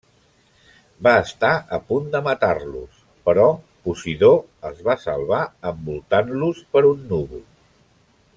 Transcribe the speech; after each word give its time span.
Va 1.07 1.11
estar 1.25 1.51
a 1.77 1.79
punt 1.91 2.07
de 2.15 2.21
matar-los, 2.27 3.03
però 3.29 3.45
Posidó 3.89 4.33
els 4.71 4.83
va 4.89 4.97
salvar 5.05 5.43
envoltant-los 5.73 6.65
per 6.75 6.85
un 6.95 7.07
núvol. 7.13 7.49